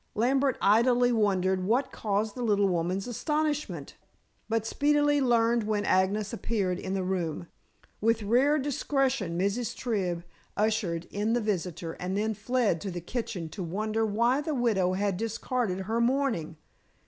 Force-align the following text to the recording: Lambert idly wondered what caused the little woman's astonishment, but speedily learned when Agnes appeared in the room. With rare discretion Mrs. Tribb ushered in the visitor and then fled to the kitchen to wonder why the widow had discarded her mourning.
Lambert 0.15 0.57
idly 0.61 1.11
wondered 1.11 1.63
what 1.63 1.91
caused 1.91 2.33
the 2.33 2.41
little 2.41 2.67
woman's 2.67 3.05
astonishment, 3.05 3.97
but 4.49 4.65
speedily 4.65 5.21
learned 5.21 5.65
when 5.65 5.85
Agnes 5.85 6.33
appeared 6.33 6.79
in 6.79 6.95
the 6.95 7.03
room. 7.03 7.45
With 8.01 8.23
rare 8.23 8.57
discretion 8.57 9.37
Mrs. 9.37 9.75
Tribb 9.75 10.23
ushered 10.57 11.05
in 11.11 11.33
the 11.33 11.39
visitor 11.39 11.93
and 11.99 12.17
then 12.17 12.33
fled 12.33 12.81
to 12.81 12.89
the 12.89 12.99
kitchen 12.99 13.47
to 13.49 13.61
wonder 13.61 14.03
why 14.03 14.41
the 14.41 14.55
widow 14.55 14.93
had 14.93 15.17
discarded 15.17 15.81
her 15.81 16.01
mourning. 16.01 16.57